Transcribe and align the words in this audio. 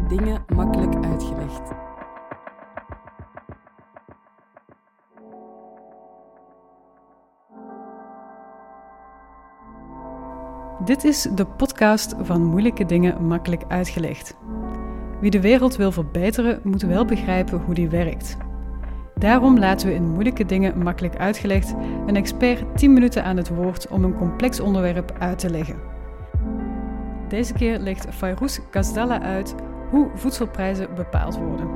Dingen 0.00 0.44
makkelijk 0.54 1.04
uitgelegd. 1.04 1.70
Dit 10.84 11.04
is 11.04 11.22
de 11.34 11.46
podcast 11.46 12.14
van 12.20 12.44
Moeilijke 12.44 12.84
dingen 12.84 13.26
makkelijk 13.26 13.62
uitgelegd. 13.68 14.36
Wie 15.20 15.30
de 15.30 15.40
wereld 15.40 15.76
wil 15.76 15.92
verbeteren, 15.92 16.60
moet 16.62 16.82
wel 16.82 17.04
begrijpen 17.04 17.60
hoe 17.60 17.74
die 17.74 17.88
werkt. 17.88 18.36
Daarom 19.14 19.58
laten 19.58 19.88
we 19.88 19.94
in 19.94 20.10
Moeilijke 20.10 20.44
dingen 20.44 20.82
makkelijk 20.82 21.16
uitgelegd 21.16 21.74
een 22.06 22.16
expert 22.16 22.78
10 22.78 22.92
minuten 22.92 23.24
aan 23.24 23.36
het 23.36 23.48
woord 23.48 23.88
om 23.88 24.04
een 24.04 24.16
complex 24.16 24.60
onderwerp 24.60 25.12
uit 25.18 25.38
te 25.38 25.50
leggen. 25.50 25.76
Deze 27.28 27.52
keer 27.52 27.78
legt 27.78 28.06
Fayrouz 28.10 28.58
Kazdalla 28.70 29.20
uit 29.20 29.54
hoe 29.92 30.10
voedselprijzen 30.14 30.94
bepaald 30.94 31.36
worden. 31.36 31.70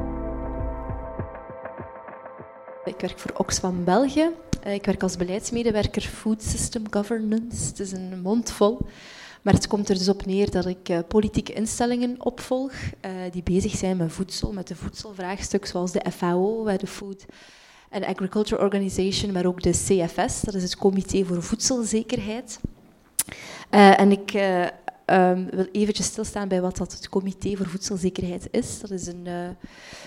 Ik 2.84 3.00
werk 3.00 3.18
voor 3.18 3.30
Oxfam 3.36 3.84
België. 3.84 4.30
Eh, 4.62 4.74
ik 4.74 4.84
werk 4.84 5.02
als 5.02 5.16
beleidsmedewerker 5.16 6.02
Food 6.02 6.42
System 6.42 6.82
Governance. 6.90 7.66
Het 7.68 7.80
is 7.80 7.92
een 7.92 8.20
mondvol. 8.22 8.78
Maar 9.42 9.54
het 9.54 9.66
komt 9.66 9.88
er 9.88 9.98
dus 9.98 10.08
op 10.08 10.26
neer 10.26 10.50
dat 10.50 10.66
ik 10.66 10.88
uh, 10.88 10.98
politieke 11.08 11.52
instellingen 11.52 12.24
opvolg 12.24 12.72
uh, 12.72 13.10
die 13.30 13.42
bezig 13.42 13.76
zijn 13.76 13.96
met 13.96 14.12
voedsel, 14.12 14.52
met 14.52 14.68
de 14.68 14.76
voedselvraagstuk, 14.76 15.66
zoals 15.66 15.92
de 15.92 16.04
FAO, 16.12 16.76
de 16.76 16.86
Food 16.86 17.24
and 17.90 18.04
Agriculture 18.04 18.62
Organization, 18.62 19.32
maar 19.32 19.46
ook 19.46 19.62
de 19.62 19.70
CFS, 19.70 20.40
dat 20.40 20.54
is 20.54 20.62
het 20.62 20.76
Comité 20.76 21.24
voor 21.24 21.42
Voedselzekerheid. 21.42 22.60
En 23.70 24.10
ik 24.10 24.32
um, 25.06 25.48
wil 25.50 25.66
eventjes 25.72 26.06
stilstaan 26.06 26.48
bij 26.48 26.60
wat 26.60 26.76
dat 26.76 26.92
het 26.92 27.08
Comité 27.08 27.56
voor 27.56 27.66
Voedselzekerheid 27.66 28.48
is. 28.50 28.80
Dat 28.80 28.90
is 28.90 29.06
een, 29.06 29.26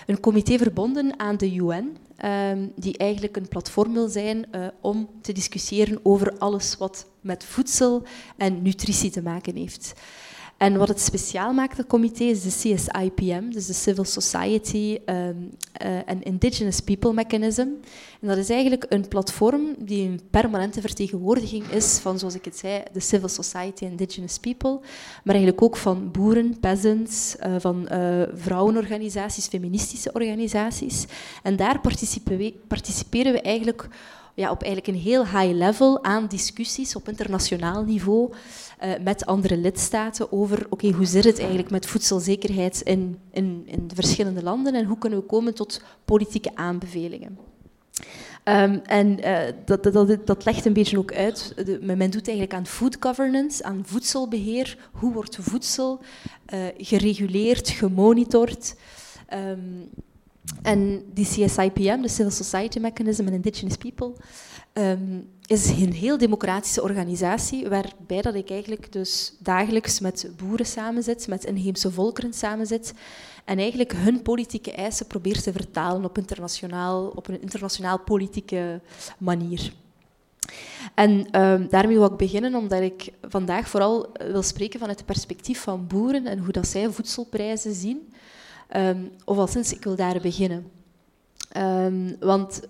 een 0.06 0.20
comité 0.20 0.58
verbonden 0.58 1.20
aan 1.20 1.38
de 1.38 1.56
UN, 1.56 1.98
um, 2.26 2.72
die 2.76 2.98
eigenlijk 2.98 3.38
een 3.38 3.48
platform 3.48 3.94
wil 3.94 4.10
zijn 4.10 4.46
uh, 4.52 4.68
om 4.82 5.10
te 5.22 5.32
discussiëren 5.32 6.00
over 6.04 6.38
alles 6.38 6.78
wat 6.78 7.06
met 7.22 7.44
voedsel 7.44 8.04
en 8.38 8.62
nutritie 8.62 9.12
te 9.12 9.22
maken 9.22 9.56
heeft. 9.56 9.94
En 10.60 10.78
wat 10.78 10.88
het 10.88 11.02
speciaal 11.02 11.54
maakt, 11.54 11.78
het 11.78 11.88
comité, 11.88 12.24
is 12.24 12.42
de 12.42 12.50
CSIPM, 12.50 13.50
dus 13.50 13.66
de 13.66 13.74
Civil 13.74 14.04
Society 14.04 14.98
um, 15.06 15.50
uh, 15.86 15.98
and 16.06 16.24
Indigenous 16.24 16.80
People 16.80 17.14
Mechanism. 17.14 17.68
En 18.22 18.28
dat 18.28 18.38
is 18.38 18.50
eigenlijk 18.50 18.86
een 18.90 19.08
platform 19.08 19.76
die 19.78 20.08
een 20.08 20.22
permanente 20.30 20.82
vertegenwoordiging 20.82 21.68
is 21.68 21.98
van, 21.98 22.20
zoals 22.20 22.36
ik 22.36 22.46
het 22.46 22.58
zei, 22.58 22.84
de 22.92 23.00
Civil 23.00 23.28
Society 23.28 23.84
and 23.84 23.92
Indigenous 23.92 24.38
People, 24.38 24.80
maar 25.24 25.36
eigenlijk 25.36 25.62
ook 25.62 25.78
van 25.78 26.12
boeren, 26.12 26.60
peasants, 26.60 27.36
uh, 27.46 27.56
van 27.60 27.88
uh, 27.92 28.22
vrouwenorganisaties, 28.34 29.48
feministische 29.48 30.12
organisaties. 30.14 31.06
En 31.44 31.56
daar 31.56 31.82
participeren 32.68 33.34
we 33.34 33.42
eigenlijk 33.42 33.88
ja, 34.40 34.52
op 34.52 34.64
eigenlijk 34.64 34.95
een 34.95 35.04
heel 35.04 35.26
high 35.26 35.54
level 35.54 36.04
aan 36.04 36.28
discussies 36.28 36.95
op 36.95 37.08
internationaal 37.08 37.84
niveau 37.84 38.32
uh, 38.84 38.92
met 39.04 39.26
andere 39.26 39.58
lidstaten 39.58 40.32
over 40.32 40.66
oké, 40.70 40.92
hoe 40.92 41.06
zit 41.06 41.23
het 41.23 41.40
eigenlijk 41.40 41.70
met 41.70 41.86
voedselzekerheid 41.86 42.82
in, 42.82 43.20
in, 43.32 43.64
in 43.66 43.88
de 43.88 43.95
verschillende 43.95 44.44
landen 44.44 44.76
en 44.76 44.86
hoe 44.86 44.98
kunnen 44.98 45.20
we 45.20 45.26
komen 45.26 45.54
tot 45.54 45.82
politieke 46.06 46.56
aanbevelingen. 46.56 47.38
Um, 48.44 48.82
en 48.86 49.28
uh, 49.28 49.40
dat, 49.66 49.84
dat, 49.84 50.28
dat, 50.28 50.45
legt 50.45 50.66
een 50.66 50.73
beetje 50.73 50.98
ook 50.98 51.14
uit. 51.14 51.54
De, 51.66 51.80
men 51.82 52.12
doet 52.12 52.28
eigenlijk 52.28 52.54
aan 52.54 52.67
food 52.67 52.98
governance, 53.00 53.64
aan 53.64 53.84
voedselbeheer. 53.86 54.78
Hoe 54.92 55.14
wordt 55.14 55.38
voedsel 55.42 56.00
uh, 56.54 56.60
gereguleerd, 56.78 57.70
gemonitord? 57.70 58.76
Um, 59.34 59.90
en 60.61 61.03
die 61.14 61.25
CSIPM, 61.25 62.02
de 62.02 62.08
Civil 62.08 62.32
Society 62.32 62.80
Mechanism 62.80 63.26
and 63.26 63.33
Indigenous 63.33 63.77
People, 63.77 64.14
um, 64.73 65.30
is 65.45 65.70
een 65.70 65.93
heel 65.93 66.17
democratische 66.17 66.82
organisatie 66.82 67.67
waarbij 67.70 68.21
dat 68.21 68.36
ik 68.36 68.49
eigenlijk 68.49 68.92
dus 68.92 69.33
dagelijks 69.39 69.99
met 69.99 70.32
boeren 70.38 70.65
samenzit, 70.65 71.27
met 71.27 71.45
inheemse 71.45 71.92
volkeren 71.92 72.33
samenzit 72.33 72.93
en 73.45 73.58
eigenlijk 73.58 73.93
hun 73.93 74.21
politieke 74.21 74.71
eisen 74.71 75.08
probeer 75.08 75.42
te 75.42 75.52
vertalen 75.52 76.05
op, 76.05 76.17
internationaal, 76.17 77.08
op 77.08 77.27
een 77.27 77.42
internationaal 77.42 77.99
politieke 77.99 78.82
manier. 79.17 79.73
En 80.95 81.42
um, 81.42 81.67
daarmee 81.70 81.98
wil 81.98 82.11
ik 82.11 82.17
beginnen 82.17 82.55
omdat 82.55 82.82
ik 82.82 83.11
vandaag 83.21 83.70
vooral 83.70 84.11
wil 84.32 84.43
spreken 84.43 84.80
vanuit 84.80 84.98
het 84.98 85.08
perspectief 85.08 85.59
van 85.61 85.88
boeren 85.88 86.26
en 86.26 86.39
hoe 86.39 86.52
dat 86.52 86.67
zij 86.67 86.89
voedselprijzen 86.89 87.73
zien. 87.73 88.14
Um, 88.76 89.12
of 89.26 89.38
al 89.38 89.48
sinds 89.48 89.74
ik 89.74 89.84
wil 89.84 89.96
daar 89.96 90.22
beginnen. 90.22 90.72
Um, 91.58 92.16
want 92.20 92.62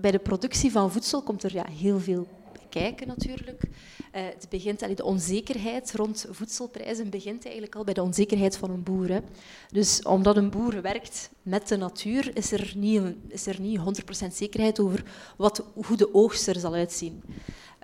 bij 0.00 0.10
de 0.10 0.18
productie 0.18 0.70
van 0.70 0.92
voedsel 0.92 1.22
komt 1.22 1.42
er 1.42 1.54
ja, 1.54 1.66
heel 1.68 2.00
veel 2.00 2.26
bij 2.52 2.66
kijken 2.68 3.06
natuurlijk. 3.06 3.62
Uh, 3.62 3.70
het 4.12 4.46
begint, 4.50 4.82
allee, 4.82 4.94
de 4.94 5.04
onzekerheid 5.04 5.92
rond 5.94 6.26
voedselprijzen 6.30 7.10
begint 7.10 7.44
eigenlijk 7.44 7.74
al 7.74 7.84
bij 7.84 7.94
de 7.94 8.02
onzekerheid 8.02 8.56
van 8.56 8.70
een 8.70 8.82
boer. 8.82 9.20
Dus 9.70 10.02
omdat 10.02 10.36
een 10.36 10.50
boer 10.50 10.82
werkt 10.82 11.30
met 11.42 11.68
de 11.68 11.76
natuur, 11.76 12.36
is 12.36 12.52
er 12.52 12.72
niet, 12.76 13.02
is 13.28 13.46
er 13.46 13.60
niet 13.60 13.80
100% 14.24 14.26
zekerheid 14.32 14.80
over 14.80 15.04
wat, 15.36 15.64
hoe 15.86 15.96
de 15.96 16.14
oogst 16.14 16.46
er 16.46 16.58
zal 16.58 16.74
uitzien. 16.74 17.22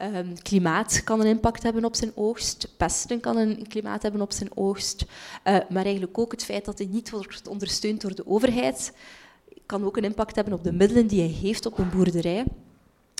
Um, 0.02 0.42
klimaat 0.42 1.04
kan 1.04 1.20
een 1.20 1.26
impact 1.26 1.62
hebben 1.62 1.84
op 1.84 1.94
zijn 1.94 2.12
oogst, 2.14 2.68
pesten 2.76 3.20
kan 3.20 3.36
een 3.36 3.66
klimaat 3.68 4.02
hebben 4.02 4.20
op 4.20 4.32
zijn 4.32 4.50
oogst, 4.54 5.02
uh, 5.02 5.08
maar 5.68 5.84
eigenlijk 5.84 6.18
ook 6.18 6.32
het 6.32 6.44
feit 6.44 6.64
dat 6.64 6.78
hij 6.78 6.86
niet 6.90 7.10
wordt 7.10 7.48
ondersteund 7.48 8.00
door 8.00 8.14
de 8.14 8.26
overheid, 8.26 8.92
kan 9.66 9.84
ook 9.84 9.96
een 9.96 10.04
impact 10.04 10.36
hebben 10.36 10.54
op 10.54 10.64
de 10.64 10.72
middelen 10.72 11.06
die 11.06 11.20
hij 11.20 11.30
heeft 11.30 11.66
op 11.66 11.78
een 11.78 11.90
boerderij. 11.90 12.44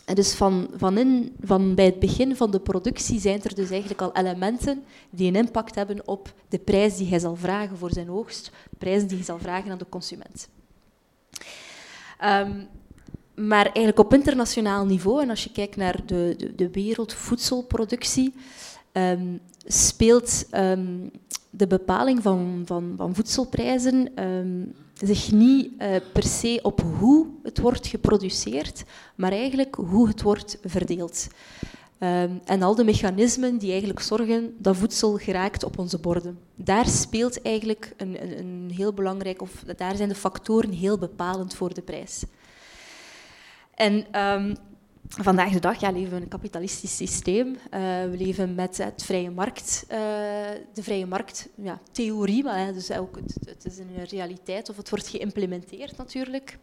En 0.05 0.15
dus 0.15 0.35
van, 0.35 0.69
van, 0.77 0.99
in, 0.99 1.37
van 1.41 1.75
bij 1.75 1.85
het 1.85 1.99
begin 1.99 2.37
van 2.37 2.51
de 2.51 2.61
productie 2.61 3.21
zijn 3.21 3.43
er 3.43 3.55
dus 3.55 3.71
eigenlijk 3.71 4.03
al 4.03 4.15
elementen 4.15 4.85
die 5.11 5.29
een 5.29 5.37
impact 5.37 5.75
hebben 5.75 6.09
op 6.09 6.33
de 6.49 6.59
prijs 6.59 6.97
die 6.97 7.09
hij 7.09 7.19
zal 7.19 7.37
vragen 7.37 7.79
voor 7.79 7.91
zijn 7.91 8.11
oogst, 8.11 8.51
de 8.71 8.77
prijs 8.79 9.07
die 9.07 9.17
hij 9.17 9.27
zal 9.27 9.39
vragen 9.39 9.71
aan 9.71 9.79
de 9.79 9.89
consument. 9.89 10.49
Um, 12.25 12.69
maar 13.37 13.65
eigenlijk 13.65 13.99
op 13.99 14.15
internationaal 14.15 14.85
niveau, 14.85 15.23
en 15.23 15.31
als 15.31 15.45
je 15.45 15.53
kijkt 15.53 15.77
naar 15.77 16.07
de, 16.07 16.35
de, 16.39 16.55
de 16.55 16.71
wereldvoedselproductie, 16.71 18.35
um, 18.93 19.41
speelt 19.65 20.47
um, 20.55 21.11
de 21.51 21.67
bepaling 21.67 22.23
van, 22.23 22.63
van, 22.67 22.95
van 22.97 23.15
voedselprijzen 23.15 24.25
um, 24.25 24.73
zich 25.03 25.33
niet 25.33 25.71
uh, 25.79 25.89
per 26.13 26.23
se 26.23 26.59
op 26.63 26.85
hoe 26.99 27.27
het 27.43 27.59
wordt 27.59 27.87
geproduceerd, 27.87 28.85
maar 29.15 29.33
eigenlijk 29.33 29.75
hoe 29.75 30.09
het 30.09 30.23
wordt 30.23 30.59
verdeeld. 30.65 31.27
En 32.45 32.63
al 32.63 32.75
de 32.75 32.85
mechanismen 32.85 33.59
die 33.59 33.71
eigenlijk 33.71 34.01
zorgen 34.01 34.55
dat 34.59 34.77
voedsel 34.77 35.17
geraakt 35.17 35.65
op 35.65 35.79
onze 35.79 35.99
borden. 35.99 36.39
Daar 36.55 36.87
speelt 36.87 37.43
eigenlijk 37.43 37.95
een, 37.97 38.23
een, 38.23 38.39
een 38.39 38.71
heel 38.75 38.93
belangrijk, 38.93 39.43
of 39.43 39.65
daar 39.77 39.97
zijn 39.97 40.09
de 40.09 40.15
factoren 40.15 40.71
heel 40.71 40.99
bepalend 40.99 41.55
voor 41.55 41.75
de 41.75 41.83
prijs. 41.83 42.25
En 43.77 44.21
um, 44.21 44.57
vandaag 45.09 45.53
de 45.53 45.61
dag 45.61 45.81
ja, 45.81 45.91
leven 45.91 46.11
we 46.11 46.17
in 46.17 46.23
een 46.23 46.29
kapitalistisch 46.29 46.97
systeem. 46.97 47.47
Uh, 47.47 47.59
we 48.11 48.15
leven 48.19 48.55
met 48.55 48.77
het 48.77 49.03
vrije 49.03 49.31
markt, 49.31 49.85
uh, 49.85 49.97
de 50.73 50.83
vrije 50.83 51.07
markt, 51.07 51.49
ja, 51.55 51.81
maar 52.45 52.73
dus 52.73 52.93
ook 52.93 53.17
het, 53.17 53.37
het, 53.45 53.65
is 53.65 53.79
een 53.79 54.05
realiteit 54.05 54.69
of 54.69 54.77
het 54.77 54.91
wordt 54.91 55.09
geïmplementeerd 55.09 55.97
natuurlijk. 55.97 56.59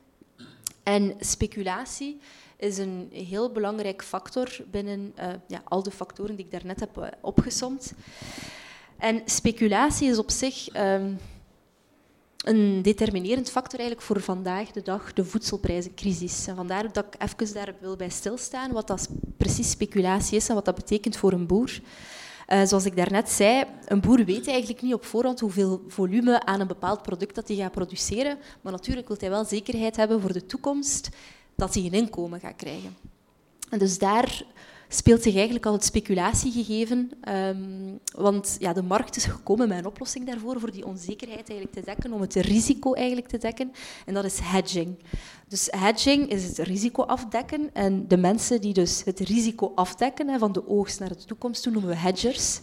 En 0.83 1.15
speculatie 1.19 2.19
is 2.57 2.77
een 2.77 3.09
heel 3.11 3.51
belangrijk 3.51 4.03
factor 4.03 4.49
binnen 4.71 5.13
uh, 5.19 5.25
ja, 5.47 5.61
al 5.63 5.83
de 5.83 5.91
factoren 5.91 6.35
die 6.35 6.45
ik 6.45 6.51
daarnet 6.51 6.79
heb 6.79 7.17
opgesomd. 7.21 7.93
En 8.97 9.21
speculatie 9.25 10.09
is 10.09 10.17
op 10.17 10.31
zich 10.31 10.75
um, 10.75 11.17
een 12.43 12.81
determinerend 12.81 13.49
factor 13.49 13.79
eigenlijk 13.79 14.07
voor 14.07 14.21
vandaag 14.21 14.71
de 14.71 14.81
dag 14.81 15.13
de 15.13 15.25
voedselprijzencrisis. 15.25 16.47
En 16.47 16.55
vandaar 16.55 16.91
dat 16.91 17.05
ik 17.05 17.21
even 17.21 17.53
daar 17.53 17.73
wil 17.79 17.95
bij 17.95 18.09
stilstaan, 18.09 18.71
wat 18.71 18.87
dat 18.87 19.09
precies 19.37 19.69
speculatie 19.69 20.37
is 20.37 20.49
en 20.49 20.55
wat 20.55 20.65
dat 20.65 20.75
betekent 20.75 21.17
voor 21.17 21.31
een 21.31 21.47
boer. 21.47 21.79
Uh, 22.47 22.65
zoals 22.65 22.85
ik 22.85 22.95
daarnet 22.95 23.29
zei, 23.29 23.63
een 23.85 24.01
boer 24.01 24.25
weet 24.25 24.47
eigenlijk 24.47 24.81
niet 24.81 24.93
op 24.93 25.05
voorhand 25.05 25.39
hoeveel 25.39 25.83
volume 25.87 26.45
aan 26.45 26.59
een 26.59 26.67
bepaald 26.67 27.01
product 27.01 27.35
dat 27.35 27.47
hij 27.47 27.57
gaat 27.57 27.71
produceren. 27.71 28.37
Maar 28.61 28.71
natuurlijk 28.71 29.07
wil 29.07 29.17
hij 29.19 29.29
wel 29.29 29.45
zekerheid 29.45 29.95
hebben 29.95 30.21
voor 30.21 30.33
de 30.33 30.45
toekomst 30.45 31.09
dat 31.55 31.73
hij 31.73 31.83
een 31.83 31.93
inkomen 31.93 32.39
gaat 32.39 32.55
krijgen. 32.55 32.95
En 33.69 33.79
dus 33.79 33.97
daar 33.97 34.43
speelt 34.95 35.23
zich 35.23 35.33
eigenlijk 35.35 35.65
al 35.65 35.73
het 35.73 35.85
speculatiegegeven. 35.85 37.11
Um, 37.29 37.99
want 38.15 38.55
ja, 38.59 38.73
de 38.73 38.81
markt 38.81 39.15
is 39.15 39.25
gekomen 39.25 39.67
met 39.67 39.77
een 39.77 39.85
oplossing 39.85 40.25
daarvoor, 40.25 40.59
voor 40.59 40.71
die 40.71 40.85
onzekerheid 40.85 41.49
eigenlijk 41.49 41.71
te 41.71 41.91
dekken, 41.91 42.13
om 42.13 42.21
het 42.21 42.35
risico 42.35 42.93
eigenlijk 42.93 43.27
te 43.27 43.37
dekken. 43.37 43.71
En 44.05 44.13
dat 44.13 44.25
is 44.25 44.39
hedging. 44.39 44.97
Dus 45.47 45.67
hedging 45.71 46.29
is 46.29 46.43
het 46.43 46.57
risico 46.57 47.03
afdekken. 47.03 47.69
En 47.73 48.07
de 48.07 48.17
mensen 48.17 48.61
die 48.61 48.73
dus 48.73 49.03
het 49.05 49.19
risico 49.19 49.71
afdekken, 49.75 50.39
van 50.39 50.51
de 50.51 50.67
oogst 50.67 50.99
naar 50.99 51.09
de 51.09 51.25
toekomst 51.25 51.63
toe, 51.63 51.71
noemen 51.71 51.89
we 51.91 51.97
hedgers. 51.97 52.59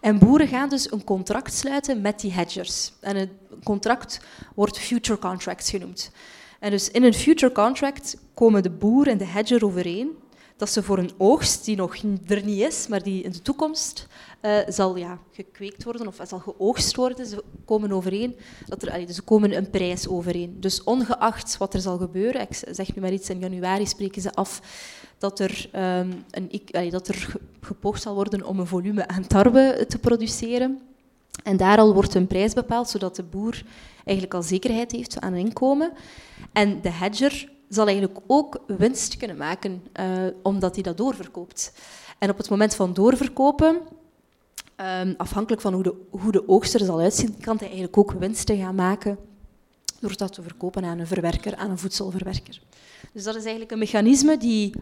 En 0.00 0.18
boeren 0.18 0.48
gaan 0.48 0.68
dus 0.68 0.92
een 0.92 1.04
contract 1.04 1.54
sluiten 1.54 2.00
met 2.00 2.20
die 2.20 2.32
hedgers. 2.32 2.92
En 3.00 3.16
een 3.16 3.30
contract 3.64 4.20
wordt 4.54 4.78
future 4.78 5.18
contracts 5.18 5.70
genoemd. 5.70 6.10
En 6.60 6.70
dus 6.70 6.90
in 6.90 7.02
een 7.02 7.14
future 7.14 7.52
contract 7.52 8.16
komen 8.34 8.62
de 8.62 8.70
boer 8.70 9.08
en 9.08 9.18
de 9.18 9.26
hedger 9.26 9.64
overeen 9.64 10.10
dat 10.62 10.70
ze 10.70 10.82
voor 10.82 10.98
een 10.98 11.10
oogst 11.16 11.64
die 11.64 11.76
nog 11.76 11.96
er 12.26 12.44
niet 12.44 12.60
is, 12.60 12.86
maar 12.86 13.02
die 13.02 13.22
in 13.22 13.30
de 13.30 13.42
toekomst 13.42 14.06
uh, 14.42 14.58
zal 14.68 14.96
ja, 14.96 15.18
gekweekt 15.32 15.84
worden 15.84 16.06
of 16.06 16.20
zal 16.22 16.38
geoogst 16.38 16.96
worden. 16.96 17.26
Ze 17.26 17.44
komen 17.64 17.92
overeen, 17.92 18.36
dat 18.66 18.82
er, 18.82 19.06
dus 19.06 19.16
ze 19.16 19.22
komen 19.22 19.56
een 19.56 19.70
prijs 19.70 20.08
overeen. 20.08 20.56
Dus 20.60 20.84
ongeacht 20.84 21.56
wat 21.56 21.74
er 21.74 21.80
zal 21.80 21.98
gebeuren, 21.98 22.40
ik 22.40 22.62
zeg 22.70 22.94
nu 22.94 23.00
maar 23.00 23.12
iets, 23.12 23.30
in 23.30 23.38
januari 23.38 23.86
spreken 23.86 24.22
ze 24.22 24.32
af 24.32 24.60
dat 25.18 25.38
er, 25.38 25.68
um, 25.74 26.24
een, 26.30 26.90
dat 26.90 27.08
er 27.08 27.36
gepoogd 27.60 28.02
zal 28.02 28.14
worden 28.14 28.44
om 28.46 28.58
een 28.58 28.66
volume 28.66 29.08
aan 29.08 29.26
tarwe 29.26 29.84
te 29.88 29.98
produceren. 29.98 30.80
En 31.42 31.56
daar 31.56 31.78
al 31.78 31.94
wordt 31.94 32.14
een 32.14 32.26
prijs 32.26 32.52
bepaald, 32.52 32.88
zodat 32.88 33.16
de 33.16 33.22
boer 33.22 33.62
eigenlijk 34.04 34.34
al 34.34 34.42
zekerheid 34.42 34.92
heeft 34.92 35.20
aan 35.20 35.34
inkomen. 35.34 35.92
En 36.52 36.80
de 36.80 36.90
hedger 36.90 37.50
zal 37.74 37.86
eigenlijk 37.86 38.18
ook 38.26 38.60
winst 38.66 39.16
kunnen 39.16 39.36
maken, 39.36 39.82
uh, 40.00 40.06
omdat 40.42 40.74
hij 40.74 40.82
dat 40.82 40.96
doorverkoopt. 40.96 41.72
En 42.18 42.30
op 42.30 42.36
het 42.36 42.50
moment 42.50 42.74
van 42.74 42.94
doorverkopen, 42.94 43.80
um, 44.76 45.14
afhankelijk 45.16 45.62
van 45.62 45.72
hoe 45.72 45.82
de, 45.82 45.94
hoe 46.10 46.32
de 46.32 46.48
oogst 46.48 46.74
er 46.74 46.84
zal 46.84 47.00
uitzien, 47.00 47.36
kan 47.40 47.56
hij 47.56 47.66
eigenlijk 47.66 47.98
ook 47.98 48.12
winsten 48.12 48.58
gaan 48.58 48.74
maken 48.74 49.18
door 50.00 50.16
dat 50.16 50.32
te 50.32 50.42
verkopen 50.42 50.84
aan 50.84 50.98
een 50.98 51.06
verwerker, 51.06 51.56
aan 51.56 51.70
een 51.70 51.78
voedselverwerker. 51.78 52.60
Dus 53.12 53.24
dat 53.24 53.34
is 53.34 53.42
eigenlijk 53.42 53.72
een 53.72 53.78
mechanisme 53.78 54.36
die 54.36 54.74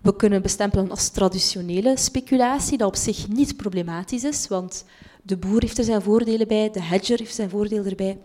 we 0.00 0.16
kunnen 0.16 0.42
bestempelen 0.42 0.90
als 0.90 1.08
traditionele 1.08 1.96
speculatie, 1.96 2.78
dat 2.78 2.88
op 2.88 2.96
zich 2.96 3.28
niet 3.28 3.56
problematisch 3.56 4.24
is, 4.24 4.48
want 4.48 4.84
de 5.22 5.36
boer 5.36 5.60
heeft 5.60 5.78
er 5.78 5.84
zijn 5.84 6.02
voordelen 6.02 6.48
bij, 6.48 6.70
de 6.70 6.82
hedger 6.82 7.18
heeft 7.18 7.34
zijn 7.34 7.50
voordeel 7.50 7.84
erbij. 7.84 8.18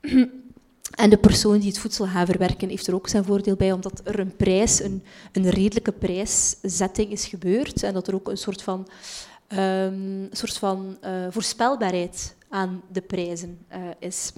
En 0.92 1.10
de 1.10 1.16
persoon 1.16 1.58
die 1.58 1.68
het 1.68 1.78
voedsel 1.78 2.06
gaat 2.06 2.28
verwerken 2.28 2.68
heeft 2.68 2.86
er 2.86 2.94
ook 2.94 3.08
zijn 3.08 3.24
voordeel 3.24 3.56
bij, 3.56 3.72
omdat 3.72 4.00
er 4.04 4.18
een 4.18 4.36
prijs, 4.36 4.82
een, 4.82 5.02
een 5.32 5.50
redelijke 5.50 5.92
prijszetting 5.92 7.10
is 7.10 7.26
gebeurd 7.26 7.82
en 7.82 7.94
dat 7.94 8.08
er 8.08 8.14
ook 8.14 8.28
een 8.28 8.36
soort 8.36 8.62
van, 8.62 8.88
um, 9.58 10.28
soort 10.30 10.58
van 10.58 10.96
uh, 11.04 11.26
voorspelbaarheid 11.30 12.34
aan 12.48 12.82
de 12.92 13.00
prijzen 13.00 13.58
uh, 13.72 13.78
is. 13.98 14.32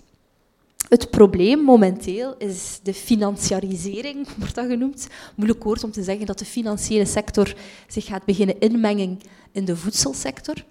Het 0.89 1.11
probleem 1.11 1.59
momenteel 1.59 2.37
is 2.37 2.81
de 2.83 2.95
financiarisering, 2.95 4.29
wordt 4.39 4.55
dat 4.55 4.67
genoemd. 4.67 5.09
Moeilijk 5.35 5.65
woord 5.65 5.85
om 5.85 5.91
te 5.91 6.03
zeggen 6.03 6.27
dat 6.27 6.39
de 6.39 6.45
financiële 6.45 7.05
sector 7.05 7.55
zich 7.87 8.05
gaat 8.05 8.25
beginnen 8.25 8.59
inmengen 8.59 9.21
in 9.53 9.65
de 9.65 9.77
voedselsector. 9.77 10.65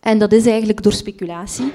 En 0.00 0.18
dat 0.18 0.32
is 0.32 0.46
eigenlijk 0.46 0.82
door 0.82 0.92
speculatie. 0.92 1.72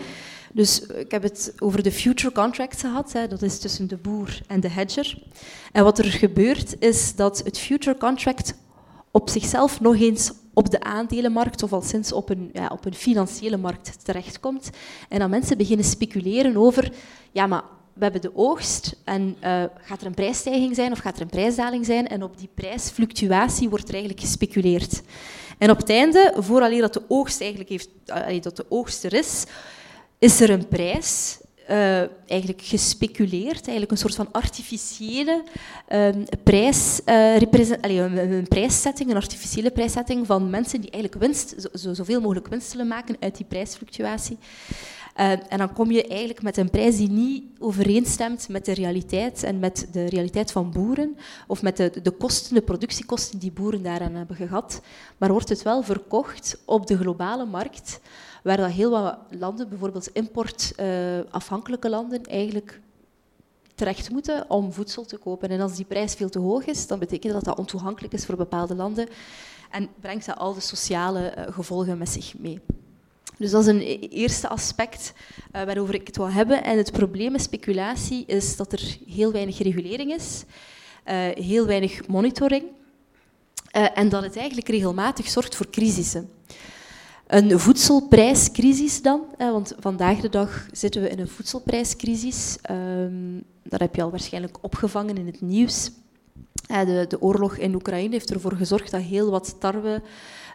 Dus 0.53 0.79
ik 0.81 1.11
heb 1.11 1.23
het 1.23 1.53
over 1.59 1.83
de 1.83 1.91
future 1.91 2.33
contracts 2.33 2.81
gehad, 2.81 3.11
dat 3.29 3.41
is 3.41 3.59
tussen 3.59 3.87
de 3.87 3.97
boer 3.97 4.39
en 4.47 4.59
de 4.59 4.69
hedger. 4.69 5.17
En 5.71 5.83
wat 5.83 5.99
er 5.99 6.05
gebeurt 6.05 6.75
is 6.79 7.15
dat 7.15 7.41
het 7.43 7.59
future 7.59 7.97
contract 7.97 8.53
op 9.11 9.29
zichzelf 9.29 9.81
nog 9.81 9.99
eens 9.99 10.31
op 10.53 10.71
de 10.71 10.79
aandelenmarkt 10.79 11.63
of 11.63 11.73
al 11.73 11.81
sinds 11.81 12.11
op 12.11 12.29
een, 12.29 12.49
ja, 12.53 12.67
op 12.67 12.85
een 12.85 12.93
financiële 12.93 13.57
markt 13.57 14.05
terechtkomt. 14.05 14.69
En 15.09 15.19
dan 15.19 15.29
mensen 15.29 15.57
beginnen 15.57 15.85
speculeren 15.85 16.57
over, 16.57 16.91
ja 17.31 17.47
maar 17.47 17.63
we 17.93 18.03
hebben 18.03 18.21
de 18.21 18.35
oogst 18.35 18.95
en 19.03 19.35
uh, 19.43 19.63
gaat 19.81 20.01
er 20.01 20.07
een 20.07 20.13
prijsstijging 20.13 20.75
zijn 20.75 20.91
of 20.91 20.99
gaat 20.99 21.15
er 21.15 21.21
een 21.21 21.27
prijsdaling 21.27 21.85
zijn? 21.85 22.07
En 22.07 22.23
op 22.23 22.37
die 22.37 22.49
prijsfluctuatie 22.53 23.69
wordt 23.69 23.87
er 23.87 23.93
eigenlijk 23.93 24.23
gespeculeerd. 24.23 25.01
En 25.57 25.69
op 25.69 25.77
het 25.77 25.89
einde, 25.89 26.33
vooraleer 26.37 26.81
dat 26.81 26.93
de 26.93 27.03
oogst 27.07 27.41
eigenlijk 27.41 27.69
heeft, 27.69 27.89
dat 28.43 28.55
de 28.55 28.65
oogst 28.69 29.03
er 29.03 29.13
is, 29.13 29.45
is 30.19 30.41
er 30.41 30.49
een 30.49 30.67
prijs 30.67 31.39
uh, 31.69 31.99
eigenlijk 32.29 32.61
gespeculeerd, 32.61 33.61
eigenlijk 33.61 33.91
een 33.91 33.97
soort 33.97 34.15
van 34.15 34.31
artificiële 34.31 35.43
um, 35.93 36.25
prijs, 36.43 36.99
uh, 37.05 37.35
allee, 37.81 37.99
een, 37.99 38.17
een, 38.17 38.47
prijszetting, 38.47 39.09
een 39.09 39.15
artificiële 39.15 39.71
prijszetting 39.71 40.25
van 40.25 40.49
mensen 40.49 40.81
die 40.81 40.91
eigenlijk 40.91 41.23
winst, 41.23 41.69
zo, 41.73 41.93
zoveel 41.93 42.21
mogelijk 42.21 42.47
winst 42.47 42.69
zullen 42.69 42.87
maken 42.87 43.15
uit 43.19 43.37
die 43.37 43.45
prijsfluctuatie. 43.45 44.37
Uh, 45.19 45.31
en 45.31 45.57
dan 45.57 45.73
kom 45.73 45.91
je 45.91 46.07
eigenlijk 46.07 46.41
met 46.41 46.57
een 46.57 46.69
prijs 46.69 46.97
die 46.97 47.09
niet 47.09 47.43
overeenstemt 47.59 48.49
met 48.49 48.65
de 48.65 48.73
realiteit 48.73 49.43
en 49.43 49.59
met 49.59 49.87
de 49.91 50.05
realiteit 50.05 50.51
van 50.51 50.71
boeren, 50.71 51.17
of 51.47 51.61
met 51.61 51.77
de, 51.77 52.01
de 52.01 52.11
kosten, 52.11 52.53
de 52.53 52.61
productiekosten 52.61 53.39
die 53.39 53.51
boeren 53.51 53.83
daaraan 53.83 54.15
hebben 54.15 54.35
gehad. 54.35 54.81
Maar 55.17 55.31
wordt 55.31 55.49
het 55.49 55.63
wel 55.63 55.81
verkocht 55.81 56.61
op 56.65 56.87
de 56.87 56.97
globale 56.97 57.45
markt 57.45 57.99
waar 58.43 58.57
dat 58.57 58.71
heel 58.71 58.91
wat 58.91 59.17
landen, 59.29 59.69
bijvoorbeeld 59.69 60.09
importafhankelijke 60.13 61.89
landen, 61.89 62.23
eigenlijk 62.23 62.81
terecht 63.75 64.09
moeten 64.09 64.49
om 64.49 64.73
voedsel 64.73 65.05
te 65.05 65.17
kopen. 65.17 65.49
En 65.49 65.61
als 65.61 65.75
die 65.75 65.85
prijs 65.85 66.13
veel 66.13 66.29
te 66.29 66.39
hoog 66.39 66.65
is, 66.65 66.87
dan 66.87 66.99
betekent 66.99 67.33
dat 67.33 67.43
dat 67.43 67.57
ontoegankelijk 67.57 68.13
is 68.13 68.25
voor 68.25 68.35
bepaalde 68.35 68.75
landen 68.75 69.07
en 69.71 69.89
brengt 69.99 70.25
dat 70.25 70.37
al 70.37 70.53
de 70.53 70.59
sociale 70.59 71.19
eh, 71.19 71.53
gevolgen 71.53 71.97
met 71.97 72.09
zich 72.09 72.37
mee. 72.37 72.61
Dus 73.37 73.51
dat 73.51 73.61
is 73.61 73.67
een 73.67 73.81
e-, 73.81 74.07
eerste 74.09 74.47
aspect 74.47 75.13
uh, 75.55 75.63
waarover 75.63 75.93
ik 75.93 76.07
het 76.07 76.17
wil 76.17 76.31
hebben. 76.31 76.63
En 76.63 76.77
het 76.77 76.91
probleem 76.91 77.31
met 77.31 77.41
speculatie 77.41 78.23
is 78.25 78.55
dat 78.55 78.71
er 78.71 78.97
heel 79.07 79.31
weinig 79.31 79.57
regulering 79.57 80.13
is, 80.13 80.43
uh, 81.05 81.13
heel 81.45 81.65
weinig 81.65 82.07
monitoring 82.07 82.63
uh, 83.75 83.97
en 83.97 84.09
dat 84.09 84.23
het 84.23 84.37
eigenlijk 84.37 84.67
regelmatig 84.67 85.27
zorgt 85.27 85.55
voor 85.55 85.69
crisissen. 85.69 86.29
Een 87.27 87.59
voedselprijscrisis 87.59 89.01
dan, 89.01 89.21
want 89.37 89.75
vandaag 89.79 90.19
de 90.19 90.29
dag 90.29 90.67
zitten 90.71 91.01
we 91.01 91.09
in 91.09 91.19
een 91.19 91.27
voedselprijscrisis. 91.27 92.57
Um, 92.71 93.43
dat 93.63 93.79
heb 93.79 93.95
je 93.95 94.01
al 94.01 94.09
waarschijnlijk 94.09 94.57
opgevangen 94.61 95.17
in 95.17 95.25
het 95.25 95.41
nieuws. 95.41 95.91
De, 96.67 97.05
de 97.07 97.21
oorlog 97.21 97.57
in 97.57 97.75
Oekraïne 97.75 98.11
heeft 98.13 98.33
ervoor 98.33 98.55
gezorgd 98.55 98.91
dat 98.91 99.01
heel 99.01 99.29
wat 99.29 99.55
tarwe 99.59 100.01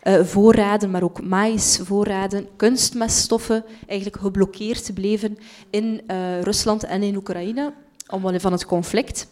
uh, 0.02 0.24
voorraden, 0.24 0.90
maar 0.90 1.02
ook 1.02 1.22
maïsvoorraden, 1.22 2.48
kunstmeststoffen 2.56 3.64
eigenlijk 3.86 4.22
geblokkeerd 4.22 4.94
bleven 4.94 5.38
in 5.70 6.00
uh, 6.06 6.40
Rusland 6.40 6.84
en 6.84 7.02
in 7.02 7.16
Oekraïne 7.16 7.72
omwille 8.08 8.40
van 8.40 8.52
het 8.52 8.66
conflict. 8.66 9.26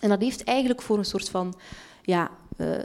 En 0.00 0.08
dat 0.08 0.20
heeft 0.20 0.44
eigenlijk 0.44 0.82
voor 0.82 0.98
een 0.98 1.04
soort 1.04 1.28
van 1.28 1.54
ja, 2.02 2.30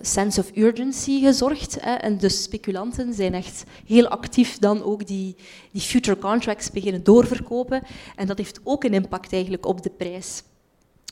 sense 0.01 0.39
of 0.39 0.51
urgency 0.55 1.21
gezorgd. 1.21 1.77
Hè. 1.81 1.93
En 1.93 2.17
de 2.17 2.29
speculanten 2.29 3.13
zijn 3.13 3.33
echt 3.33 3.63
heel 3.85 4.07
actief 4.07 4.57
dan 4.57 4.83
ook 4.83 5.07
die, 5.07 5.35
die 5.71 5.81
future 5.81 6.17
contracts 6.19 6.71
beginnen 6.71 7.03
doorverkopen. 7.03 7.83
En 8.15 8.27
dat 8.27 8.37
heeft 8.37 8.59
ook 8.63 8.83
een 8.83 8.93
impact 8.93 9.33
eigenlijk 9.33 9.65
op 9.65 9.83
de 9.83 9.89
prijs. 9.89 10.43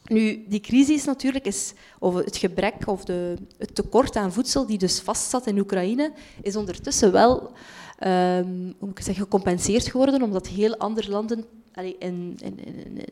Nu, 0.03 0.45
die 0.47 0.59
crisis 0.59 1.05
natuurlijk 1.05 1.45
is, 1.45 1.73
of 1.99 2.15
het 2.15 2.37
gebrek 2.37 2.87
of 2.87 3.03
de, 3.03 3.35
het 3.57 3.75
tekort 3.75 4.15
aan 4.15 4.33
voedsel 4.33 4.65
die 4.65 4.77
dus 4.77 4.99
vastzat 4.99 5.47
in 5.47 5.59
Oekraïne, 5.59 6.11
is 6.41 6.55
ondertussen 6.55 7.11
wel 7.11 7.51
um, 8.07 8.75
hoe 8.79 8.91
zeggen, 8.95 9.23
gecompenseerd 9.23 9.87
geworden, 9.87 10.21
omdat 10.21 10.47
heel 10.47 10.77
andere 10.77 11.09
landen 11.09 11.45
allee, 11.73 11.95
in, 11.99 12.37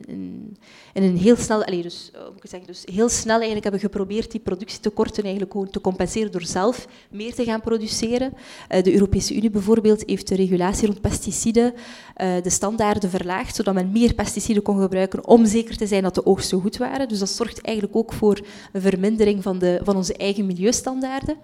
in, 0.06 0.56
een 0.92 1.16
heel 1.16 1.36
snel, 1.36 1.64
dus, 1.64 2.10
ik 2.36 2.48
zeggen, 2.48 2.66
dus 2.66 2.82
heel 2.84 3.08
snel 3.08 3.34
eigenlijk 3.34 3.62
hebben 3.62 3.80
geprobeerd 3.80 4.30
die 4.30 4.40
productietekorten 4.40 5.22
eigenlijk 5.22 5.52
gewoon 5.52 5.70
te 5.70 5.80
compenseren 5.80 6.32
door 6.32 6.44
zelf 6.44 6.86
meer 7.10 7.34
te 7.34 7.44
gaan 7.44 7.60
produceren. 7.60 8.32
Uh, 8.34 8.82
de 8.82 8.92
Europese 8.92 9.34
Unie 9.34 9.50
bijvoorbeeld 9.50 10.02
heeft 10.06 10.28
de 10.28 10.34
regulatie 10.34 10.86
rond 10.86 11.00
pesticiden, 11.00 11.72
uh, 11.72 12.42
de 12.42 12.50
standaarden 12.50 13.10
verlaagd, 13.10 13.56
zodat 13.56 13.74
men 13.74 13.92
meer 13.92 14.14
pesticiden 14.14 14.62
kon 14.62 14.80
gebruiken 14.80 15.26
om 15.26 15.46
zeker 15.46 15.76
te 15.76 15.86
zijn 15.86 16.02
dat 16.02 16.14
de 16.14 16.26
oogsten 16.26 16.60
goed 16.60 16.76
waren. 16.76 17.08
Dus 17.08 17.18
dat 17.18 17.30
zorgt 17.30 17.60
eigenlijk 17.60 17.96
ook 17.96 18.12
voor 18.12 18.40
een 18.72 18.80
vermindering 18.80 19.42
van, 19.42 19.58
de, 19.58 19.80
van 19.82 19.96
onze 19.96 20.16
eigen 20.16 20.46
milieustandaarden. 20.46 21.36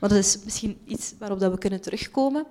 Maar 0.00 0.08
dat 0.08 0.18
is 0.18 0.38
misschien 0.44 0.78
iets 0.84 1.14
waarop 1.18 1.40
dat 1.40 1.52
we 1.52 1.58
kunnen 1.58 1.80
terugkomen. 1.80 2.46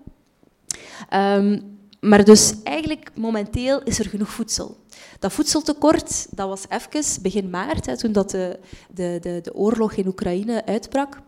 Um, 1.14 1.78
maar 2.06 2.24
dus 2.24 2.54
eigenlijk 2.64 3.10
momenteel 3.16 3.84
is 3.84 4.00
er 4.00 4.10
genoeg 4.10 4.30
voedsel. 4.30 4.78
Dat 5.20 5.34
voedseltekort 5.34 6.28
dat 6.30 6.48
was 6.48 6.64
even 6.70 7.22
begin 7.22 7.50
maart, 7.50 7.86
hè, 7.86 7.98
toen 7.98 8.12
dat 8.12 8.32
de, 8.32 8.60
de, 8.94 9.18
de, 9.22 9.40
de 9.44 9.56
oorlog 9.56 9.94
in 9.94 10.08
Oekraïne 10.08 10.66
uitbrak. 10.66 11.22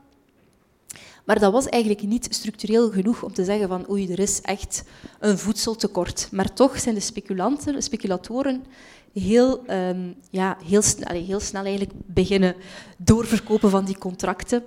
Maar 1.25 1.39
dat 1.39 1.51
was 1.51 1.65
eigenlijk 1.65 2.03
niet 2.03 2.27
structureel 2.29 2.91
genoeg 2.91 3.23
om 3.23 3.33
te 3.33 3.43
zeggen 3.43 3.67
van 3.67 3.89
oei, 3.89 4.11
er 4.11 4.19
is 4.19 4.41
echt 4.41 4.83
een 5.19 5.37
voedseltekort. 5.37 6.27
Maar 6.31 6.53
toch 6.53 6.79
zijn 6.79 6.95
de 6.95 7.01
speculanten, 7.01 7.73
de 7.73 7.81
speculatoren 7.81 8.63
heel, 9.13 9.63
um, 9.69 10.15
ja, 10.29 10.57
heel, 10.65 10.81
snel, 10.81 11.23
heel 11.23 11.39
snel 11.39 11.63
eigenlijk 11.63 11.93
beginnen 12.05 12.55
doorverkopen 12.97 13.69
van 13.69 13.85
die 13.85 13.97
contracten 13.97 14.63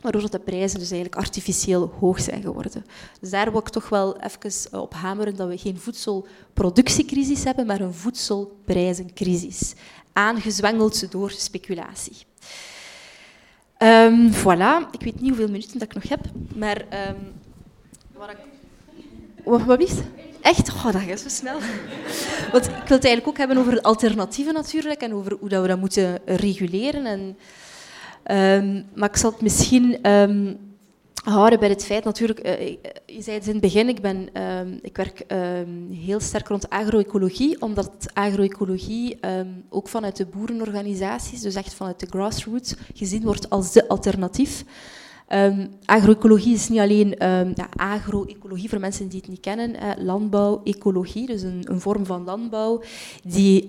waardoor 0.00 0.30
de 0.30 0.38
prijzen 0.38 0.78
dus 0.78 0.90
eigenlijk 0.90 1.20
artificieel 1.20 1.92
hoog 2.00 2.20
zijn 2.20 2.42
geworden. 2.42 2.84
Dus 3.20 3.30
daar 3.30 3.50
wil 3.50 3.60
ik 3.60 3.68
toch 3.68 3.88
wel 3.88 4.16
even 4.20 4.80
op 4.80 4.94
hameren 4.94 5.36
dat 5.36 5.48
we 5.48 5.58
geen 5.58 5.78
voedselproductiecrisis 5.78 7.44
hebben, 7.44 7.66
maar 7.66 7.80
een 7.80 7.94
voedselprijzencrisis, 7.94 9.74
aangezwengeld 10.12 11.10
door 11.10 11.30
speculatie. 11.30 12.16
Um, 13.78 14.32
voilà, 14.32 14.90
ik 14.90 15.00
weet 15.00 15.20
niet 15.20 15.28
hoeveel 15.28 15.48
minuten 15.48 15.78
dat 15.78 15.82
ik 15.82 15.94
nog 15.94 16.08
heb, 16.08 16.20
maar 16.54 16.80
um, 17.08 17.32
wat 18.12 18.30
ik... 18.30 18.36
Wat, 19.44 19.62
wat 19.62 19.80
Echt? 20.44 20.68
Oh, 20.68 20.92
dat 20.92 21.02
gaat 21.02 21.20
zo 21.20 21.28
snel. 21.28 21.58
Want 22.52 22.64
ik 22.64 22.70
wil 22.70 22.96
het 22.96 23.04
eigenlijk 23.04 23.26
ook 23.26 23.38
hebben 23.38 23.56
over 23.56 23.80
alternatieven 23.80 24.54
natuurlijk 24.54 25.00
en 25.00 25.14
over 25.14 25.36
hoe 25.40 25.48
dat 25.48 25.62
we 25.62 25.68
dat 25.68 25.78
moeten 25.78 26.18
reguleren. 26.24 27.06
En, 27.06 27.36
ehm, 28.24 28.82
maar 28.94 29.08
ik 29.08 29.16
zal 29.16 29.30
het 29.30 29.40
misschien 29.40 30.10
um, 30.10 30.56
houden 31.24 31.58
bij 31.58 31.68
het 31.68 31.84
feit 31.84 32.04
natuurlijk... 32.04 32.46
Uh, 32.46 32.68
je 33.06 33.22
zei 33.22 33.36
het 33.36 33.46
in 33.46 33.52
het 33.52 33.60
begin, 33.60 33.88
ik, 33.88 34.00
ben, 34.00 34.42
um, 34.42 34.78
ik 34.82 34.96
werk 34.96 35.24
heel 35.90 36.20
sterk 36.20 36.48
rond 36.48 36.70
agroecologie, 36.70 37.60
omdat 37.60 37.90
agroecologie 38.12 39.18
ook 39.68 39.88
vanuit 39.88 40.16
de 40.16 40.26
boerenorganisaties, 40.26 41.40
dus 41.40 41.54
echt 41.54 41.74
vanuit 41.74 42.00
de 42.00 42.06
grassroots, 42.06 42.74
gezien 42.94 43.22
wordt 43.22 43.50
als 43.50 43.72
de 43.72 43.88
alternatief. 43.88 44.64
Agroecologie 45.84 46.54
is 46.54 46.68
niet 46.68 46.78
alleen 46.78 47.14
ja, 47.54 47.68
agroecologie 47.76 48.68
voor 48.68 48.80
mensen 48.80 49.08
die 49.08 49.20
het 49.20 49.28
niet 49.28 49.40
kennen, 49.40 49.74
eh, 49.74 49.90
landbouw, 50.04 50.60
ecologie, 50.64 51.26
dus 51.26 51.42
een, 51.42 51.60
een, 51.64 51.80
vorm 51.80 52.06
van 52.06 52.24
landbouw 52.24 52.82
die 53.24 53.66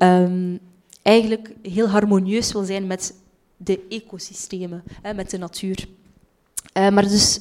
eigenlijk 1.01 1.53
heel 1.61 1.87
harmonieus 1.87 2.51
wil 2.51 2.63
zijn 2.63 2.87
met 2.87 3.13
de 3.57 3.85
ecosystemen, 3.89 4.83
hè, 5.01 5.13
met 5.13 5.29
de 5.29 5.37
natuur. 5.37 5.87
Uh, 6.77 6.89
maar 6.89 7.07
dus, 7.07 7.39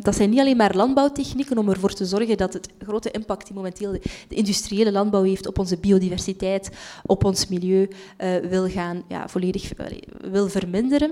dat 0.00 0.16
zijn 0.16 0.30
niet 0.30 0.38
alleen 0.38 0.56
maar 0.56 0.76
landbouwtechnieken 0.76 1.58
om 1.58 1.68
ervoor 1.68 1.92
te 1.92 2.04
zorgen 2.04 2.36
dat 2.36 2.52
het 2.52 2.68
grote 2.78 3.10
impact 3.10 3.46
die 3.46 3.54
momenteel 3.54 3.92
de, 3.92 4.00
industriële 4.28 4.92
landbouw 4.92 5.22
heeft 5.22 5.46
op 5.46 5.58
onze 5.58 5.76
biodiversiteit, 5.76 6.70
op 7.06 7.24
ons 7.24 7.46
milieu, 7.46 7.88
uh, 8.18 8.36
wil 8.36 8.68
gaan 8.68 9.02
ja, 9.08 9.28
volledig 9.28 9.72
wil 10.20 10.48
verminderen. 10.48 11.10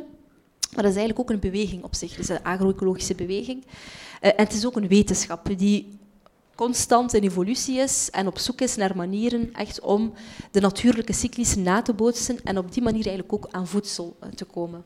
Maar 0.74 0.82
dat 0.82 0.92
is 0.92 0.98
eigenlijk 0.98 1.18
ook 1.18 1.30
een 1.30 1.50
beweging 1.50 1.82
op 1.82 1.94
zich, 1.94 2.14
dus 2.14 2.28
een 2.28 2.42
agroecologische 2.42 3.14
beweging. 3.14 3.64
Uh, 3.64 3.70
en 4.20 4.44
het 4.44 4.52
is 4.52 4.66
ook 4.66 4.76
een 4.76 4.88
wetenschap 4.88 5.58
die 5.58 5.98
constant 6.60 7.14
in 7.14 7.22
evolutie 7.22 7.78
is 7.78 8.08
en 8.10 8.26
op 8.26 8.38
zoek 8.38 8.60
is 8.60 8.76
naar 8.76 8.96
manieren 8.96 9.52
echt 9.52 9.80
om 9.80 10.12
de 10.50 10.60
natuurlijke 10.60 11.12
cyclus 11.12 11.54
na 11.54 11.82
te 11.82 11.92
bootsen 11.92 12.38
en 12.44 12.58
op 12.58 12.72
die 12.72 12.82
manier 12.82 13.06
eigenlijk 13.06 13.32
ook 13.32 13.48
aan 13.50 13.66
voedsel 13.66 14.16
uh, 14.22 14.28
te 14.30 14.44
komen. 14.44 14.84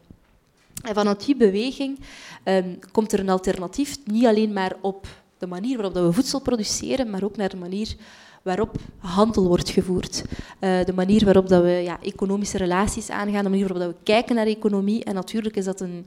En 0.83 0.95
vanuit 0.95 1.25
die 1.27 1.37
beweging 1.37 2.01
um, 2.45 2.79
komt 2.93 3.13
er 3.13 3.21
een 3.21 3.29
alternatief, 3.29 3.99
niet 4.05 4.27
alleen 4.27 4.53
maar 4.53 4.77
op 4.81 5.07
de 5.39 5.47
manier 5.47 5.77
waarop 5.77 5.95
we 5.95 6.13
voedsel 6.13 6.41
produceren, 6.41 7.11
maar 7.11 7.25
ook 7.25 7.37
naar 7.37 7.49
de 7.49 7.57
manier 7.57 7.97
waarop 8.43 8.77
handel 8.99 9.47
wordt 9.47 9.71
gevoerd. 9.71 10.25
Uh, 10.61 10.85
de 10.85 10.93
manier 10.95 11.25
waarop 11.25 11.49
dat 11.49 11.63
we 11.63 11.71
ja, 11.71 12.01
economische 12.03 12.59
relaties 12.59 13.11
aangaan, 13.11 13.45
de 13.45 13.51
manier 13.51 13.69
waarop 13.69 13.87
dat 13.87 13.97
we 13.97 14.03
kijken 14.03 14.35
naar 14.35 14.47
economie. 14.47 15.05
En 15.05 15.15
natuurlijk 15.15 15.57
is 15.57 15.65
dat 15.65 15.81
een, 15.81 16.07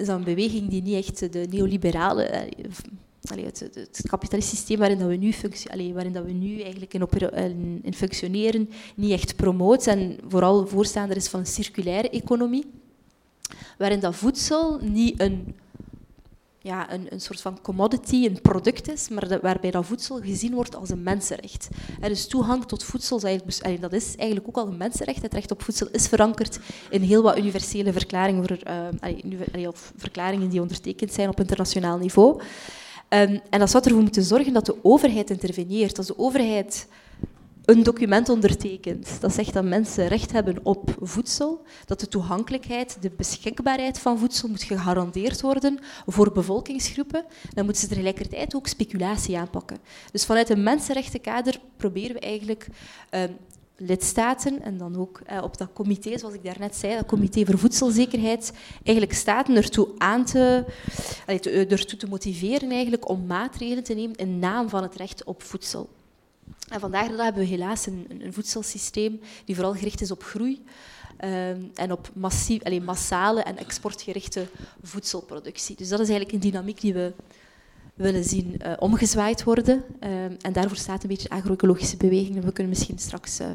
is 0.00 0.06
dat 0.06 0.18
een 0.18 0.24
beweging 0.24 0.68
die 0.68 0.82
niet 0.82 1.06
echt 1.06 1.32
de 1.32 1.46
neoliberale... 1.50 2.48
Het, 3.20 3.60
het, 3.74 4.00
systeem 4.42 4.78
waarin, 4.78 4.98
dat 4.98 5.08
we, 5.08 5.16
nu 5.16 5.34
waarin 5.92 6.12
dat 6.12 6.24
we 6.24 6.32
nu 6.32 6.60
eigenlijk 6.60 6.94
in, 6.94 7.80
in, 7.82 7.94
functioneren, 7.94 8.70
niet 8.96 9.10
echt 9.10 9.36
promoot 9.36 9.86
en 9.86 10.18
vooral 10.28 10.66
voorstander 10.66 11.16
is 11.16 11.28
van 11.28 11.40
een 11.40 11.46
circulaire 11.46 12.10
economie, 12.10 12.70
waarin 13.78 14.00
dat 14.00 14.16
voedsel 14.16 14.78
niet 14.82 15.20
een 15.20 15.54
ja, 16.62 16.92
een, 16.92 17.06
een 17.08 17.20
soort 17.20 17.40
van 17.40 17.60
commodity, 17.62 18.26
een 18.26 18.40
product 18.42 18.90
is, 18.90 19.08
maar 19.08 19.40
waarbij 19.40 19.70
dat 19.70 19.86
voedsel 19.86 20.20
gezien 20.20 20.54
wordt 20.54 20.76
als 20.76 20.90
een 20.90 21.02
mensenrecht. 21.02 21.68
En 22.00 22.08
dus 22.08 22.26
toegang 22.26 22.64
tot 22.64 22.84
voedsel, 22.84 23.20
dat 23.20 23.92
is 23.92 24.16
eigenlijk 24.16 24.48
ook 24.48 24.56
al 24.56 24.66
een 24.66 24.76
mensenrecht. 24.76 25.22
Het 25.22 25.34
recht 25.34 25.50
op 25.50 25.62
voedsel 25.62 25.88
is 25.92 26.06
verankerd 26.06 26.58
in 26.90 27.02
heel 27.02 27.22
wat 27.22 27.38
universele 27.38 27.92
verklaringen, 27.92 28.46
voor, 28.46 28.58
of 29.68 29.92
verklaringen 29.96 30.48
die 30.48 30.60
ondertekend 30.60 31.12
zijn 31.12 31.28
op 31.28 31.40
internationaal 31.40 31.98
niveau. 31.98 32.42
Um, 33.12 33.40
en 33.50 33.58
dat 33.58 33.70
zou 33.70 33.84
ervoor 33.84 34.02
moeten 34.02 34.22
zorgen 34.22 34.52
dat 34.52 34.66
de 34.66 34.76
overheid 34.84 35.30
interveneert. 35.30 35.98
Als 35.98 36.06
de 36.06 36.18
overheid 36.18 36.86
een 37.64 37.82
document 37.82 38.28
ondertekent 38.28 39.20
dat 39.20 39.34
zegt 39.34 39.52
dat 39.52 39.64
mensen 39.64 40.08
recht 40.08 40.32
hebben 40.32 40.58
op 40.62 40.96
voedsel, 41.00 41.62
dat 41.86 42.00
de 42.00 42.08
toegankelijkheid, 42.08 42.96
de 43.00 43.10
beschikbaarheid 43.10 43.98
van 43.98 44.18
voedsel 44.18 44.48
moet 44.48 44.62
gegarandeerd 44.62 45.40
worden 45.40 45.78
voor 46.06 46.32
bevolkingsgroepen, 46.32 47.24
dan 47.54 47.64
moeten 47.64 47.82
ze 47.82 47.88
tegelijkertijd 47.88 48.54
ook 48.54 48.66
speculatie 48.66 49.38
aanpakken. 49.38 49.78
Dus 50.12 50.24
vanuit 50.24 50.50
een 50.50 50.62
mensenrechtenkader 50.62 51.60
proberen 51.76 52.14
we 52.14 52.20
eigenlijk 52.20 52.66
uh, 53.10 53.20
lidstaten 53.80 54.62
en 54.62 54.76
dan 54.76 54.96
ook 54.96 55.20
eh, 55.26 55.42
op 55.42 55.56
dat 55.56 55.68
comité, 55.72 56.18
zoals 56.18 56.34
ik 56.34 56.44
daarnet 56.44 56.76
zei, 56.76 56.94
dat 56.94 57.06
comité 57.06 57.44
voor 57.44 57.58
voedselzekerheid, 57.58 58.52
eigenlijk 58.82 59.16
staten 59.16 59.56
ertoe 59.56 59.88
aan 59.98 60.24
te, 60.24 60.64
te, 61.40 61.66
ertoe 61.66 61.98
te 61.98 62.08
motiveren 62.08 62.70
eigenlijk 62.70 63.08
om 63.08 63.26
maatregelen 63.26 63.84
te 63.84 63.94
nemen 63.94 64.16
in 64.16 64.38
naam 64.38 64.68
van 64.68 64.82
het 64.82 64.94
recht 64.94 65.24
op 65.24 65.42
voedsel. 65.42 65.88
En 66.68 66.80
vandaag 66.80 67.06
hebben 67.06 67.42
we 67.42 67.48
helaas 67.48 67.86
een, 67.86 68.06
een 68.18 68.32
voedselsysteem 68.32 69.20
die 69.44 69.54
vooral 69.54 69.74
gericht 69.74 70.00
is 70.00 70.10
op 70.10 70.22
groei 70.22 70.62
um, 71.24 71.70
en 71.74 71.92
op 71.92 72.10
massief, 72.12 72.62
allez, 72.62 72.84
massale 72.84 73.42
en 73.42 73.56
exportgerichte 73.56 74.46
voedselproductie. 74.82 75.76
Dus 75.76 75.88
dat 75.88 76.00
is 76.00 76.08
eigenlijk 76.08 76.36
een 76.36 76.50
dynamiek 76.50 76.80
die 76.80 76.92
we 76.92 77.12
willen 77.94 78.24
zien 78.24 78.60
uh, 78.66 78.72
omgezwaaid 78.78 79.44
worden. 79.44 79.74
Um, 79.74 80.36
en 80.40 80.52
daarvoor 80.52 80.76
staat 80.76 81.02
een 81.02 81.08
beetje 81.08 81.28
agro-ecologische 81.28 81.96
beweging. 81.96 82.44
We 82.44 82.52
kunnen 82.52 82.72
misschien 82.72 82.98
straks 82.98 83.40
uh, 83.40 83.46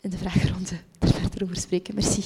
in 0.00 0.10
de 0.10 0.18
vragenronde 0.18 0.74
er 0.98 1.08
verder 1.08 1.42
over 1.42 1.56
spreken. 1.56 1.94
Merci. 1.94 2.22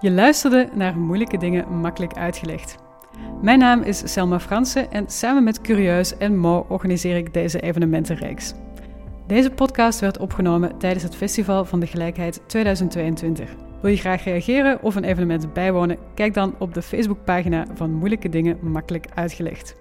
Je 0.00 0.10
luisterde 0.10 0.68
naar 0.74 0.98
Moeilijke 0.98 1.38
Dingen 1.38 1.80
Makkelijk 1.80 2.16
Uitgelegd. 2.16 2.76
Mijn 3.42 3.58
naam 3.58 3.82
is 3.82 4.12
Selma 4.12 4.40
Fransen 4.40 4.92
en 4.92 5.04
samen 5.08 5.44
met 5.44 5.60
Curieus 5.60 6.16
en 6.16 6.38
Mo 6.38 6.66
organiseer 6.68 7.16
ik 7.16 7.34
deze 7.34 7.60
evenementenreeks. 7.60 8.52
Deze 9.30 9.50
podcast 9.50 10.00
werd 10.00 10.18
opgenomen 10.18 10.78
tijdens 10.78 11.02
het 11.02 11.16
Festival 11.16 11.64
van 11.64 11.80
de 11.80 11.86
Gelijkheid 11.86 12.42
2022. 12.46 13.50
Wil 13.80 13.90
je 13.90 13.96
graag 13.96 14.24
reageren 14.24 14.82
of 14.82 14.94
een 14.94 15.04
evenement 15.04 15.52
bijwonen? 15.52 15.98
Kijk 16.14 16.34
dan 16.34 16.54
op 16.58 16.74
de 16.74 16.82
Facebookpagina 16.82 17.66
van 17.74 17.92
Moeilijke 17.92 18.28
Dingen 18.28 18.58
Makkelijk 18.62 19.06
Uitgelegd. 19.14 19.76